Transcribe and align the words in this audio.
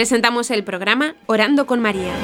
presentamos 0.00 0.50
el 0.50 0.64
programa 0.64 1.14
Orando 1.26 1.66
con 1.66 1.82
María. 1.82 2.14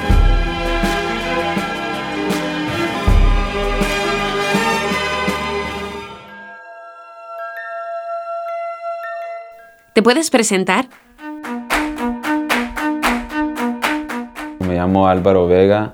¿Te 9.93 10.01
puedes 10.01 10.31
presentar? 10.31 10.87
Me 14.61 14.73
llamo 14.73 15.07
Álvaro 15.07 15.45
Vega, 15.45 15.93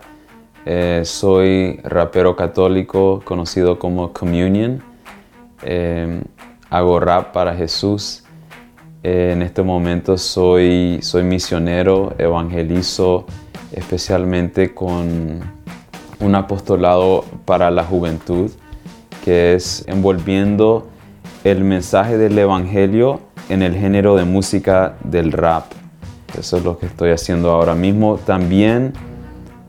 eh, 0.66 1.02
soy 1.04 1.82
rapero 1.84 2.38
católico 2.38 3.22
conocido 3.26 3.78
como 3.78 4.14
Communion. 4.14 4.82
Eh, 5.64 6.24
hago 6.70 7.02
rap 7.02 7.34
para 7.34 7.54
Jesús. 7.54 8.23
En 9.04 9.42
este 9.42 9.64
momento 9.64 10.18
soy, 10.18 11.00
soy 11.02 11.24
misionero, 11.24 12.16
evangelizo 12.18 13.26
especialmente 13.74 14.74
con 14.74 15.42
un 16.22 16.36
apostolado 16.36 17.26
para 17.44 17.70
la 17.70 17.84
juventud, 17.84 18.50
que 19.26 19.56
es 19.56 19.84
envolviendo 19.88 20.88
el 21.44 21.66
mensaje 21.66 22.18
del 22.18 22.40
Evangelio 22.40 23.20
en 23.50 23.62
el 23.62 23.76
género 23.76 24.16
de 24.16 24.24
música 24.24 24.96
del 25.04 25.34
rap. 25.34 25.66
Eso 26.40 26.56
es 26.56 26.64
lo 26.64 26.78
que 26.78 26.86
estoy 26.86 27.12
haciendo 27.12 27.52
ahora 27.52 27.76
mismo. 27.76 28.18
También 28.26 28.94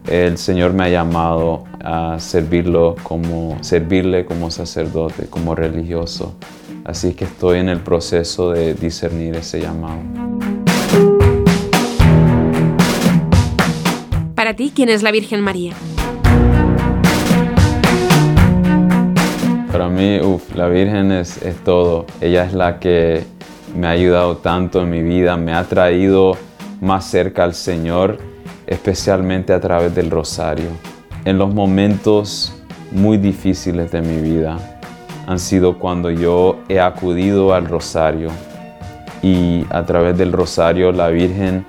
el 0.09 0.39
Señor 0.39 0.75
me 0.75 0.85
ha 0.85 0.89
llamado 0.91 1.65
a 1.83 2.21
servirlo 2.21 2.95
como, 3.03 3.59
servirle 3.63 4.27
como 4.27 4.53
sacerdote, 4.53 5.27
como 5.27 5.57
religioso. 5.57 6.37
Así 6.85 7.15
que 7.15 7.25
estoy 7.25 7.61
en 7.61 7.71
el 7.71 7.81
proceso 7.81 8.51
de 8.51 8.75
discernir 8.75 9.35
ese 9.37 9.59
llamado. 9.59 10.03
Para 14.35 14.55
ti, 14.55 14.71
¿quién 14.75 14.91
es 14.91 15.03
la 15.03 15.11
Virgen 15.11 15.41
María? 15.41 15.73
Para 19.73 19.89
mí, 19.89 20.21
la 20.55 20.69
Virgen 20.69 21.11
es, 21.11 21.41
es 21.43 21.57
todo. 21.65 22.05
Ella 22.21 22.45
es 22.45 22.53
la 22.53 22.79
que 22.79 23.25
me 23.75 23.87
ha 23.87 23.91
ayudado 23.91 24.37
tanto 24.37 24.83
en 24.83 24.91
mi 24.91 25.03
vida, 25.03 25.39
me 25.39 25.55
ha 25.55 25.65
traído 25.65 26.37
más 26.83 27.07
cerca 27.07 27.45
al 27.45 27.55
Señor, 27.55 28.19
especialmente 28.67 29.55
a 29.55 29.61
través 29.61 29.95
del 29.95 30.11
rosario. 30.11 30.69
En 31.25 31.39
los 31.39 31.55
momentos 31.55 32.55
muy 32.93 33.17
difíciles 33.17 33.91
de 33.91 34.03
mi 34.03 34.21
vida 34.21 34.74
han 35.27 35.39
sido 35.39 35.79
cuando 35.79 36.11
yo 36.11 36.59
he 36.69 36.81
acudido 36.81 37.55
al 37.55 37.67
rosario 37.67 38.31
y 39.23 39.67
a 39.71 39.85
través 39.85 40.19
del 40.19 40.33
rosario 40.33 40.93
la 40.93 41.09
Virgen, 41.09 41.65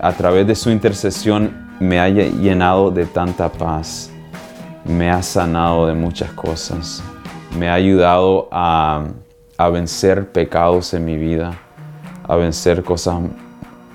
a 0.00 0.12
través 0.12 0.46
de 0.46 0.54
su 0.54 0.70
intercesión, 0.70 1.68
me 1.78 2.00
ha 2.00 2.08
llenado 2.08 2.90
de 2.90 3.06
tanta 3.06 3.50
paz, 3.50 4.10
me 4.84 5.10
ha 5.10 5.22
sanado 5.22 5.86
de 5.86 5.94
muchas 5.94 6.30
cosas, 6.32 7.02
me 7.58 7.68
ha 7.68 7.74
ayudado 7.74 8.48
a 8.50 9.04
vencer 9.72 10.32
pecados 10.32 10.94
en 10.94 11.04
mi 11.04 11.16
vida, 11.16 11.52
a 12.26 12.36
vencer 12.36 12.82
cosas 12.82 13.18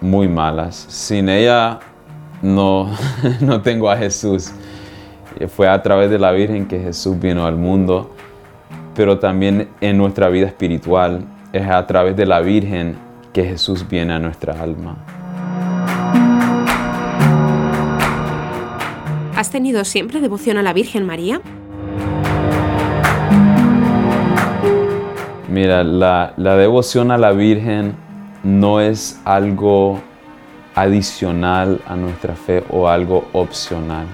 muy 0.01 0.27
malas. 0.27 0.75
Sin 0.89 1.29
ella 1.29 1.79
no, 2.41 2.89
no 3.41 3.61
tengo 3.61 3.89
a 3.89 3.97
Jesús. 3.97 4.51
Fue 5.49 5.67
a 5.67 5.81
través 5.81 6.09
de 6.09 6.19
la 6.19 6.31
Virgen 6.31 6.67
que 6.67 6.79
Jesús 6.79 7.19
vino 7.19 7.45
al 7.45 7.55
mundo, 7.55 8.11
pero 8.95 9.19
también 9.19 9.67
en 9.81 9.97
nuestra 9.97 10.29
vida 10.29 10.47
espiritual 10.47 11.25
es 11.51 11.67
a 11.67 11.85
través 11.85 12.15
de 12.15 12.25
la 12.25 12.39
Virgen 12.41 12.95
que 13.33 13.43
Jesús 13.43 13.87
viene 13.87 14.13
a 14.13 14.19
nuestra 14.19 14.61
alma. 14.61 14.97
¿Has 19.35 19.51
tenido 19.51 19.83
siempre 19.83 20.21
devoción 20.21 20.57
a 20.57 20.63
la 20.63 20.71
Virgen 20.71 21.05
María? 21.05 21.41
Mira, 25.49 25.83
la, 25.83 26.33
devoción 26.37 27.11
a 27.11 27.17
la 27.17 27.33
Virgen 27.33 27.95
no 28.43 28.79
es 28.79 29.21
algo 29.25 30.01
adicional 30.73 31.81
a 31.87 31.95
nuestra 31.95 32.35
fe 32.35 32.63
o 32.69 32.87
algo 32.87 33.27
opcional. 33.33 34.07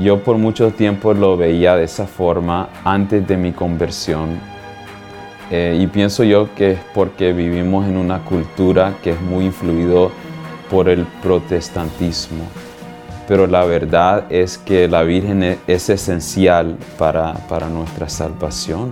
Yo 0.00 0.22
por 0.22 0.38
mucho 0.38 0.70
tiempo 0.70 1.12
lo 1.12 1.36
veía 1.36 1.76
de 1.76 1.84
esa 1.84 2.06
forma 2.06 2.68
antes 2.84 3.26
de 3.26 3.36
mi 3.36 3.52
conversión 3.52 4.38
eh, 5.50 5.78
y 5.80 5.86
pienso 5.86 6.24
yo 6.24 6.54
que 6.54 6.72
es 6.72 6.78
porque 6.94 7.32
vivimos 7.32 7.86
en 7.86 7.96
una 7.96 8.18
cultura 8.24 8.94
que 9.02 9.10
es 9.10 9.20
muy 9.20 9.46
influido 9.46 10.10
por 10.70 10.88
el 10.88 11.06
protestantismo. 11.22 12.44
Pero 13.26 13.46
la 13.46 13.64
verdad 13.64 14.24
es 14.30 14.58
que 14.58 14.88
la 14.88 15.02
Virgen 15.02 15.42
e, 15.42 15.58
es, 15.66 15.88
esencial 15.88 16.76
para, 16.98 17.32
para 17.48 17.68
nuestra 17.68 18.08
salvación. 18.08 18.90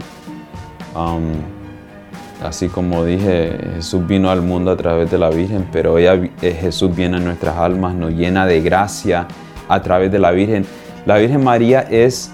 Así 2.43 2.69
como 2.69 3.05
dije, 3.05 3.59
Jesús 3.77 4.07
vino 4.07 4.31
al 4.31 4.41
mundo 4.41 4.71
a 4.71 4.77
través 4.77 5.11
de 5.11 5.19
la 5.19 5.29
Virgen, 5.29 5.67
pero 5.71 5.99
ella, 5.99 6.15
eh, 6.41 6.57
Jesús 6.59 6.95
viene 6.95 7.19
a 7.19 7.21
nuestras 7.21 7.57
almas, 7.57 7.95
nos 7.95 8.13
llena 8.13 8.47
de 8.47 8.63
gracia 8.63 9.27
a 9.69 9.83
través 9.83 10.11
de 10.11 10.19
la 10.19 10.31
Virgen. 10.31 10.65
La 11.07 11.19
Virgen 11.19 11.45
María 11.45 11.83
es 11.83 12.33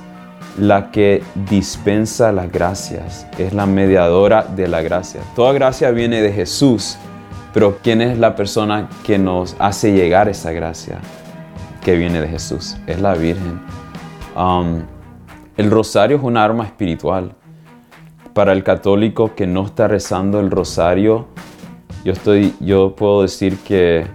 la 0.58 0.90
que 0.90 1.22
dispensa 1.34 2.32
las 2.32 2.50
gracias, 2.50 3.26
es 3.36 3.52
la 3.52 3.66
mediadora 3.66 4.44
de 4.44 4.66
la 4.66 4.80
gracia. 4.80 5.20
Toda 5.36 5.52
gracia 5.52 5.90
viene 5.90 6.22
de 6.22 6.32
Jesús, 6.32 6.96
pero 7.52 7.76
¿quién 7.82 8.00
es 8.00 8.16
la 8.16 8.34
persona 8.34 8.88
que 9.04 9.18
nos 9.18 9.56
hace 9.58 9.92
llegar 9.92 10.30
esa 10.30 10.52
gracia 10.52 11.00
que 11.84 11.96
viene 11.96 12.22
de 12.22 12.28
Jesús? 12.28 12.78
Es 12.86 12.98
la 12.98 13.12
Virgen. 13.12 13.60
Um, 14.34 14.80
el 15.58 15.70
rosario 15.70 16.16
es 16.16 16.22
un 16.22 16.38
arma 16.38 16.64
espiritual 16.64 17.34
para 18.32 18.54
el 18.54 18.64
católico 18.64 19.34
que 19.34 19.46
no 19.46 19.66
está 19.66 19.86
rezando 19.86 20.40
el 20.40 20.50
rosario, 20.50 21.26
yo, 22.06 22.14
estoy, 22.14 22.54
yo 22.58 22.96
puedo 22.96 23.20
decir 23.20 23.58
que 23.58 24.06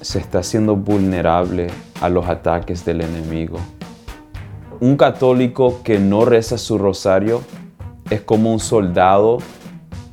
se 0.00 0.20
está 0.20 0.38
haciendo 0.38 0.74
vulnerable 0.74 1.66
a 2.00 2.08
los 2.08 2.26
ataques 2.26 2.82
del 2.86 3.02
enemigo. 3.02 3.58
Un 4.80 4.96
católico 4.96 5.82
que 5.84 5.98
no 5.98 6.24
reza 6.24 6.56
su 6.56 6.78
rosario 6.78 7.42
es 8.08 8.22
como 8.22 8.50
un 8.50 8.60
soldado 8.60 9.36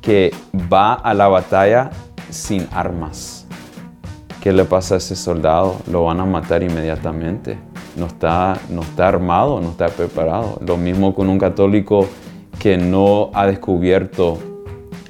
que 0.01 0.33
va 0.53 0.93
a 0.93 1.13
la 1.13 1.29
batalla 1.29 1.89
sin 2.29 2.67
armas. 2.73 3.47
¿Qué 4.41 4.51
le 4.51 4.65
pasa 4.65 4.95
a 4.95 4.97
ese 4.97 5.15
soldado? 5.15 5.77
Lo 5.89 6.03
van 6.03 6.19
a 6.19 6.25
matar 6.25 6.63
inmediatamente. 6.63 7.57
No 7.95 8.07
está, 8.07 8.57
no 8.69 8.81
está 8.81 9.07
armado, 9.07 9.61
no 9.61 9.69
está 9.69 9.87
preparado. 9.87 10.59
Lo 10.59 10.75
mismo 10.75 11.15
con 11.15 11.29
un 11.29 11.39
católico 11.39 12.05
que 12.59 12.77
no 12.77 13.31
ha 13.33 13.47
descubierto 13.47 14.37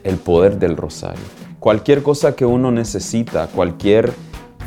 el 0.04 0.18
poder 0.18 0.60
del 0.60 0.78
rosario. 0.78 1.26
Cualquier 1.60 2.04
cosa 2.04 2.36
que 2.36 2.46
uno 2.46 2.70
necesita, 2.70 3.48
cualquier 3.48 4.14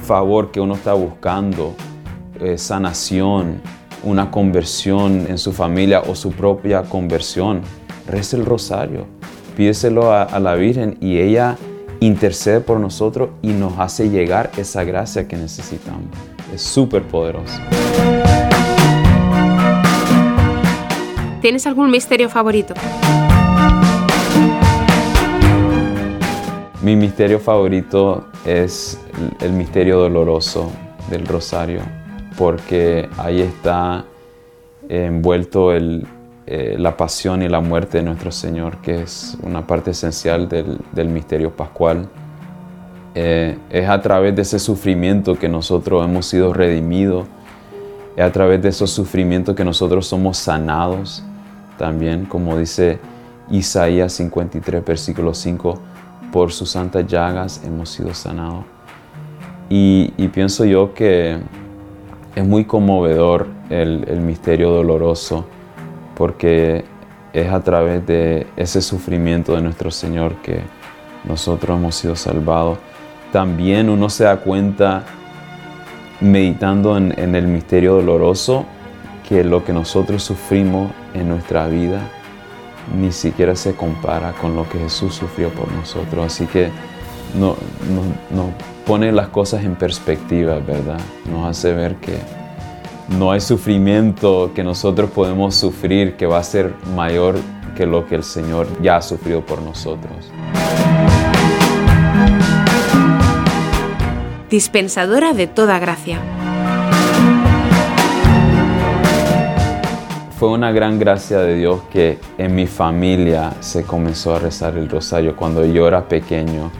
favor 0.02 0.50
que 0.50 0.60
uno 0.60 0.74
está 0.74 0.94
buscando, 0.94 1.74
eh, 2.40 2.58
sanación, 2.58 3.62
una 4.02 4.30
conversión 4.30 5.26
en 5.28 5.38
su 5.38 5.52
familia 5.52 6.00
o 6.00 6.14
su 6.14 6.30
propia 6.30 6.82
conversión, 6.82 7.62
reza 8.06 8.36
el 8.36 8.44
rosario, 8.44 9.06
pídeselo 9.56 10.12
a, 10.12 10.22
a 10.22 10.40
la 10.40 10.54
Virgen 10.54 10.96
y 11.00 11.18
ella 11.18 11.56
intercede 12.00 12.60
por 12.60 12.80
nosotros 12.80 13.30
y 13.42 13.48
nos 13.48 13.78
hace 13.78 14.08
llegar 14.08 14.50
esa 14.56 14.84
gracia 14.84 15.28
que 15.28 15.36
necesitamos. 15.36 16.06
Es 16.54 16.62
súper 16.62 17.02
poderoso. 17.02 17.60
¿Tienes 21.40 21.66
algún 21.66 21.90
misterio 21.90 22.28
favorito? 22.28 22.74
Mi 26.82 26.96
misterio 26.96 27.38
favorito 27.38 28.28
es 28.46 28.98
el 29.40 29.52
misterio 29.52 29.98
doloroso 29.98 30.72
del 31.10 31.26
rosario, 31.26 31.82
porque 32.36 33.08
ahí 33.18 33.40
está 33.40 34.04
envuelto 34.88 35.72
eh, 35.72 36.76
la 36.78 36.96
pasión 36.96 37.42
y 37.42 37.48
la 37.48 37.60
muerte 37.60 37.98
de 37.98 38.04
nuestro 38.04 38.32
Señor, 38.32 38.78
que 38.78 39.02
es 39.02 39.36
una 39.42 39.66
parte 39.66 39.92
esencial 39.92 40.48
del, 40.48 41.08
misterio 41.08 41.50
pascual. 41.54 42.08
Eh, 43.14 43.58
es 43.70 43.88
a 43.88 44.00
través 44.00 44.36
de 44.36 44.42
ese 44.42 44.58
sufrimiento 44.58 45.36
que 45.36 45.48
nosotros 45.48 46.04
hemos 46.04 46.26
sido 46.26 46.52
redimidos, 46.52 47.26
es 48.16 48.24
a 48.24 48.32
través 48.32 48.62
de 48.62 48.68
esos 48.68 48.90
sufrimientos 48.90 49.54
que 49.54 49.64
nosotros 49.64 50.06
somos 50.06 50.38
sanados 50.38 51.24
también, 51.80 52.26
como 52.26 52.58
dice 52.58 52.98
Isaías 53.50 54.12
53, 54.12 54.84
versículo 54.84 55.32
5, 55.32 55.80
por 56.30 56.52
sus 56.52 56.70
santas 56.70 57.06
llagas 57.06 57.62
hemos 57.64 57.88
sido 57.90 58.12
sanados. 58.14 58.64
Y, 59.68 60.08
pienso 60.28 60.64
yo 60.64 60.92
que 60.94 61.38
es 62.34 62.44
muy 62.44 62.64
conmovedor 62.64 63.48
el, 63.70 64.20
misterio 64.20 64.70
doloroso, 64.70 65.46
porque 66.14 66.84
es 67.32 67.52
a 67.52 67.60
través 67.62 68.06
de 68.06 68.46
ese 68.56 68.82
sufrimiento 68.82 69.54
de 69.54 69.62
nuestro 69.62 69.90
Señor 69.90 70.36
que 70.36 70.60
nosotros 71.24 71.78
hemos 71.78 71.94
sido 71.94 72.16
salvados. 72.16 72.78
también 73.32 73.88
uno 73.88 74.08
se 74.10 74.24
da 74.24 74.38
cuenta 74.38 75.04
meditando 76.20 76.96
en, 76.96 77.14
en 77.18 77.34
el 77.34 77.46
misterio 77.46 77.94
doloroso 77.94 78.66
que 79.28 79.44
lo 79.44 79.64
que 79.64 79.72
nosotros 79.72 80.22
sufrimos 80.24 80.90
en 81.14 81.28
nuestra 81.28 81.68
vida 81.68 82.00
ni 82.98 83.12
siquiera 83.12 83.54
se 83.54 83.74
compara 83.74 84.32
con 84.32 84.56
lo 84.56 84.68
que 84.68 84.78
Jesús 84.78 85.14
sufrió 85.14 85.50
por 85.50 85.70
nosotros. 85.72 86.26
Así 86.26 86.46
que 86.46 86.70
nos 87.34 87.56
no, 88.30 88.52
pone 88.86 89.12
las 89.12 89.28
cosas 89.28 89.64
en 89.64 89.76
perspectiva, 89.76 90.58
¿verdad? 90.58 91.00
Nos 91.30 91.48
hace 91.48 91.72
ver 91.72 91.96
que 91.96 92.18
no 93.18 93.32
hay 93.32 93.40
sufrimiento 93.40 94.52
que 94.54 94.62
nosotros 94.62 95.10
podemos 95.10 95.54
sufrir 95.54 96.16
que 96.16 96.26
va 96.26 96.38
a 96.38 96.44
ser 96.44 96.74
mayor 96.94 97.36
que 97.76 97.86
lo 97.86 98.06
que 98.06 98.16
el 98.16 98.24
Señor 98.24 98.66
ya 98.82 98.96
ha 98.96 99.02
sufrido 99.02 99.44
por 99.44 99.62
nosotros. 99.62 100.30
Dispensadora 104.50 105.32
de 105.32 105.46
toda 105.46 105.78
gracia. 105.78 106.18
Fue 110.40 110.48
una 110.48 110.72
gran 110.72 110.98
gracia 110.98 111.38
de 111.40 111.54
Dios 111.54 111.82
que 111.92 112.18
en 112.38 112.54
mi 112.54 112.66
familia 112.66 113.52
se 113.60 113.84
comenzó 113.84 114.34
a 114.34 114.38
rezar 114.38 114.76
el 114.78 114.88
rosario 114.88 115.36
cuando 115.36 115.64
yo 115.66 115.86
era 115.86 116.08
pequeño. 116.08 116.70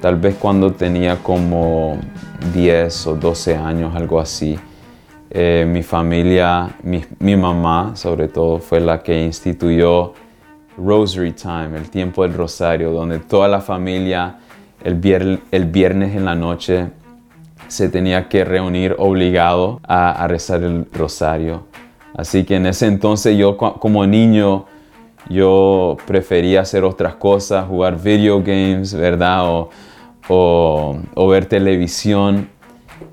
Tal 0.00 0.16
vez 0.16 0.36
cuando 0.36 0.72
tenía 0.72 1.16
como 1.22 1.98
10 2.54 3.06
o 3.06 3.14
12 3.16 3.56
años, 3.56 3.94
algo 3.94 4.20
así. 4.20 4.58
Eh, 5.30 5.66
mi 5.68 5.82
familia, 5.82 6.76
mi, 6.82 7.36
mamá 7.36 7.96
sobre 7.96 8.28
todo, 8.28 8.58
fue 8.58 8.80
la 8.80 9.02
que 9.02 9.24
instituyó 9.24 10.14
Rosary 10.78 11.32
Time, 11.32 11.76
el 11.76 11.90
tiempo 11.90 12.22
del 12.22 12.34
rosario, 12.34 12.92
donde 12.92 13.18
toda 13.18 13.48
la 13.48 13.60
familia 13.60 14.38
el, 14.84 14.94
viernes 14.94 16.14
en 16.14 16.24
la 16.24 16.34
noche 16.34 16.90
se 17.68 17.88
tenía 17.88 18.28
que 18.28 18.44
reunir 18.44 18.94
obligado 18.98 19.80
a 19.88 20.26
rezar 20.28 20.62
el 20.62 20.86
rosario. 20.92 21.64
Así 22.16 22.44
que 22.44 22.56
en 22.56 22.66
ese 22.66 22.86
entonces 22.86 23.36
yo 23.36 23.58
como 23.58 24.06
niño 24.06 24.64
yo 25.28 25.96
prefería 26.06 26.60
hacer 26.60 26.84
otras 26.84 27.14
cosas, 27.16 27.66
jugar 27.66 28.00
video 28.00 28.38
games, 28.40 28.94
¿verdad? 28.94 29.66
O, 30.28 30.98
ver 31.28 31.46
televisión. 31.46 32.48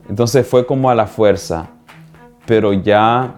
Entonces 0.10 0.46
fue 0.48 0.66
como 0.66 0.90
a 0.90 0.96
la 0.96 1.08
fuerza. 1.08 1.70
Pero 2.46 2.74
ya 2.74 3.36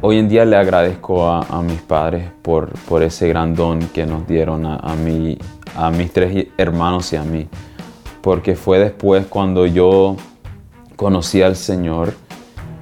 hoy 0.00 0.18
en 0.18 0.28
día 0.28 0.44
le 0.44 0.56
agradezco 0.56 1.28
a, 1.28 1.62
mis 1.62 1.80
padres 1.80 2.30
por, 2.42 2.70
por, 2.88 3.02
ese 3.02 3.28
gran 3.28 3.54
don 3.54 3.80
que 3.88 4.04
nos 4.04 4.26
dieron 4.26 4.66
a, 4.66 4.94
mí, 4.94 5.38
a 5.76 5.90
mis 5.90 6.12
tres 6.12 6.48
hermanos 6.58 7.12
y 7.12 7.16
a 7.16 7.22
mí. 7.22 7.48
Porque 8.20 8.56
fue 8.56 8.78
después 8.78 9.26
cuando 9.26 9.66
yo 9.66 10.16
conocí 10.96 11.42
al 11.42 11.56
Señor 11.56 12.14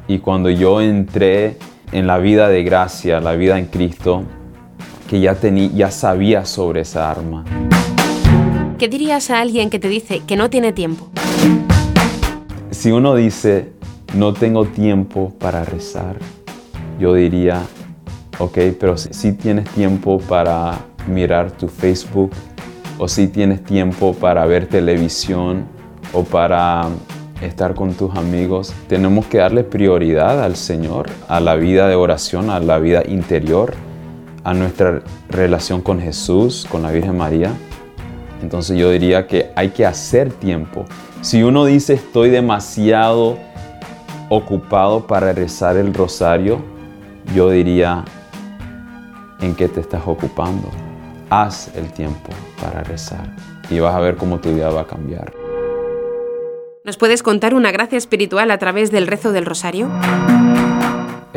y 0.09 0.19
cuando 0.19 0.51
yo 0.51 0.81
entré 0.81 1.59
en 1.93 2.07
la 2.07 2.19
vida 2.19 2.49
de 2.49 2.65
gracia, 2.65 3.21
la 3.21 3.33
vida 3.33 3.59
en 3.59 3.67
Cristo, 3.67 4.25
que 5.09 5.21
ya, 5.21 5.35
tenía, 5.35 5.71
ya 5.75 5.91
sabía 5.91 6.45
sobre 6.45 6.81
esa 6.83 7.11
arma. 7.11 7.45
¿Qué 8.79 8.89
dirías 8.89 9.31
a 9.31 9.41
alguien 9.41 9.71
que 9.71 9.79
te 9.79 9.89
dice 9.89 10.21
que 10.27 10.37
no 10.37 10.51
tiene 10.51 10.73
tiempo? 10.73 11.09
Si 12.71 12.91
uno 12.91 13.15
dice, 13.15 13.73
no 14.15 14.35
tengo 14.35 14.67
tiempo 14.67 15.33
para 15.39 15.65
rezar, 15.65 16.17
yo 16.99 17.15
diría, 17.15 17.63
ok, 18.39 18.59
pero 18.79 18.97
si 18.97 19.33
tienes 19.33 19.69
tiempo 19.71 20.19
para 20.19 20.79
mirar 21.09 21.51
tu 21.53 21.69
Facebook, 21.69 22.31
o 22.99 23.09
si 23.09 23.29
tienes 23.29 23.65
tiempo 23.65 24.15
para 24.15 24.47
ver 24.47 24.67
televisión, 24.67 25.65
o 26.13 26.23
para 26.23 26.89
estar 27.43 27.75
con 27.75 27.93
tus 27.95 28.15
amigos. 28.17 28.73
Tenemos 28.89 29.27
que 29.27 29.39
darle 29.39 29.65
prioridad 29.65 30.43
al 30.43 30.57
Señor, 30.57 31.11
a 31.29 31.41
la 31.41 31.57
vida 31.57 31.89
de 31.89 31.97
oración, 31.97 32.51
a 32.51 32.61
la 32.61 32.79
vida 32.79 33.03
interior, 33.07 33.75
a 34.45 34.53
nuestra 34.55 35.03
relación 35.29 35.81
con 35.81 36.01
Jesús, 36.01 36.67
con 36.71 36.83
la 36.83 36.91
Virgen 36.91 37.17
María. 37.17 37.53
Entonces 38.43 38.79
yo 38.79 38.91
diría 38.91 39.27
que 39.27 39.51
hay 39.57 39.71
que 39.71 39.87
hacer 39.87 40.33
tiempo. 40.33 40.85
Si 41.23 41.43
uno 41.43 41.65
dice 41.65 41.95
estoy 41.95 42.29
demasiado 42.29 43.39
ocupado 44.29 45.07
para 45.07 45.33
rezar 45.33 45.77
el 45.77 45.95
rosario, 45.95 46.63
yo 47.35 47.51
diría 47.51 48.05
en 49.41 49.55
qué 49.55 49.69
te 49.69 49.81
estás 49.81 50.03
ocupando. 50.07 50.69
Haz 51.31 51.71
el 51.75 51.91
tiempo 51.93 52.31
para 52.61 52.83
rezar 52.83 53.35
y 53.71 53.81
vas 53.81 53.95
a 53.95 54.01
ver 54.01 54.17
cómo 54.17 54.39
tu 54.41 54.53
vida 54.53 54.69
va 54.69 54.83
a 54.83 54.87
cambiar. 54.87 55.33
¿Nos 56.85 56.99
puedes 56.99 57.23
contar 57.23 57.55
una 57.55 57.73
gracia 57.73 57.97
espiritual 57.97 58.51
a 58.51 58.59
través 58.59 58.91
del 58.91 59.07
rezo 59.07 59.33
del 59.33 59.47
rosario? 59.47 59.89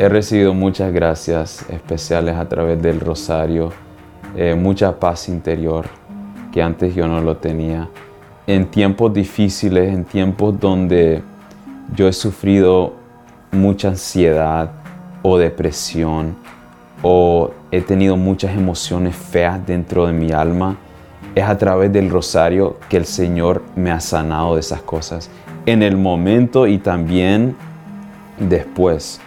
He 0.00 0.08
recibido 0.08 0.54
muchas 0.54 0.92
gracias 0.92 1.66
especiales 1.68 2.36
a 2.36 2.48
través 2.48 2.80
del 2.80 3.00
rosario, 3.00 3.72
eh, 4.36 4.54
mucha 4.54 5.00
paz 5.00 5.28
interior 5.28 5.86
que 6.52 6.62
antes 6.62 6.94
yo 6.94 7.08
no 7.08 7.20
lo 7.20 7.38
tenía. 7.38 7.88
En 8.46 8.66
tiempos 8.66 9.12
difíciles, 9.12 9.92
en 9.92 10.04
tiempos 10.04 10.60
donde 10.60 11.20
yo 11.96 12.06
he 12.06 12.12
sufrido 12.12 12.94
mucha 13.50 13.88
ansiedad 13.88 14.70
o 15.22 15.36
depresión 15.36 16.36
o 17.02 17.50
he 17.72 17.80
tenido 17.80 18.16
muchas 18.16 18.56
emociones 18.56 19.16
feas 19.16 19.66
dentro 19.66 20.06
de 20.06 20.12
mi 20.12 20.30
alma, 20.30 20.76
es 21.34 21.42
a 21.42 21.58
través 21.58 21.92
del 21.92 22.08
rosario 22.08 22.76
que 22.88 22.98
el 22.98 23.04
Señor 23.04 23.64
me 23.74 23.90
ha 23.90 23.98
sanado 23.98 24.54
de 24.54 24.60
esas 24.60 24.80
cosas. 24.80 25.28
En 25.66 25.82
el 25.82 25.96
momento 25.96 26.68
y 26.68 26.78
también 26.78 27.56
después. 28.38 29.20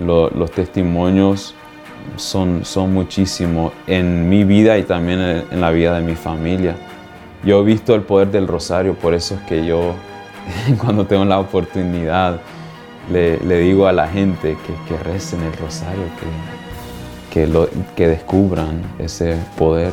Los 0.00 0.50
testimonios 0.50 1.54
son, 2.16 2.64
son 2.64 2.92
muchísimos 2.92 3.72
en 3.86 4.28
mi 4.28 4.44
vida 4.44 4.78
y 4.78 4.84
también 4.84 5.20
en, 5.50 5.60
la 5.60 5.70
vida 5.70 5.94
de 5.94 6.02
mi 6.02 6.14
familia. 6.14 6.76
Yo 7.44 7.60
he 7.60 7.64
visto 7.64 7.94
el 7.94 8.02
poder 8.02 8.30
del 8.30 8.48
rosario, 8.48 8.94
por 8.94 9.14
eso 9.14 9.34
es 9.34 9.40
que 9.42 9.64
yo 9.64 9.94
cuando 10.78 11.06
tengo 11.06 11.24
la 11.24 11.38
oportunidad 11.38 12.40
le, 13.10 13.38
digo 13.38 13.86
a 13.86 13.92
la 13.92 14.08
gente 14.08 14.56
que, 14.66 14.94
que 14.94 15.02
recen 15.02 15.42
el 15.42 15.52
rosario, 15.54 16.04
que, 17.30 17.40
que, 17.40 17.46
lo, 17.46 17.68
que 17.96 18.08
descubran 18.08 18.82
ese 18.98 19.36
poder. 19.56 19.92